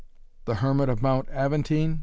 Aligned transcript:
"The 0.45 0.55
hermit 0.55 0.89
of 0.89 1.03
Mount 1.03 1.29
Aventine?" 1.29 1.99